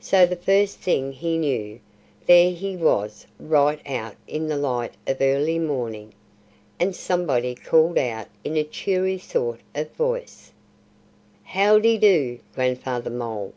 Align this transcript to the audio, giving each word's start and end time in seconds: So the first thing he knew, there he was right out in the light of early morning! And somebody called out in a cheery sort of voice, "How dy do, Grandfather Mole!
So 0.00 0.26
the 0.26 0.34
first 0.34 0.80
thing 0.80 1.12
he 1.12 1.38
knew, 1.38 1.78
there 2.26 2.50
he 2.50 2.74
was 2.76 3.28
right 3.38 3.80
out 3.88 4.16
in 4.26 4.48
the 4.48 4.56
light 4.56 4.94
of 5.06 5.18
early 5.20 5.60
morning! 5.60 6.12
And 6.80 6.92
somebody 6.92 7.54
called 7.54 7.96
out 7.96 8.26
in 8.42 8.56
a 8.56 8.64
cheery 8.64 9.16
sort 9.18 9.60
of 9.76 9.88
voice, 9.92 10.50
"How 11.44 11.78
dy 11.78 11.98
do, 11.98 12.40
Grandfather 12.52 13.10
Mole! 13.10 13.52